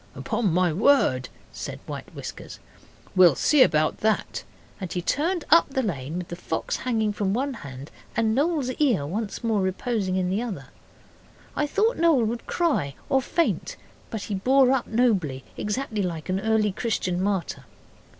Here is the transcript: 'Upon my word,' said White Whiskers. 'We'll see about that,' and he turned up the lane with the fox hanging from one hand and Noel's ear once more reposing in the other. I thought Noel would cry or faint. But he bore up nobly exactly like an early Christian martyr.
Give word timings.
'Upon 0.15 0.51
my 0.51 0.73
word,' 0.73 1.29
said 1.51 1.79
White 1.85 2.15
Whiskers. 2.15 2.57
'We'll 3.15 3.35
see 3.35 3.61
about 3.61 3.99
that,' 3.99 4.43
and 4.79 4.91
he 4.91 4.99
turned 4.99 5.45
up 5.51 5.69
the 5.69 5.83
lane 5.83 6.17
with 6.17 6.29
the 6.29 6.35
fox 6.35 6.77
hanging 6.77 7.13
from 7.13 7.35
one 7.35 7.53
hand 7.53 7.91
and 8.17 8.33
Noel's 8.33 8.71
ear 8.79 9.05
once 9.05 9.43
more 9.43 9.61
reposing 9.61 10.15
in 10.15 10.31
the 10.31 10.41
other. 10.41 10.69
I 11.55 11.67
thought 11.67 11.97
Noel 11.97 12.23
would 12.25 12.47
cry 12.47 12.95
or 13.09 13.21
faint. 13.21 13.77
But 14.09 14.23
he 14.23 14.33
bore 14.33 14.71
up 14.71 14.87
nobly 14.87 15.43
exactly 15.55 16.01
like 16.01 16.29
an 16.29 16.39
early 16.39 16.71
Christian 16.71 17.21
martyr. 17.21 17.65